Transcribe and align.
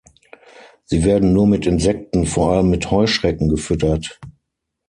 Sie 0.85 1.03
werden 1.05 1.31
nur 1.31 1.45
mit 1.45 1.67
Insekten, 1.67 2.25
vor 2.25 2.53
allem 2.53 2.71
mit 2.71 2.89
Heuschrecken 2.89 3.49
gefüttert. 3.49 4.19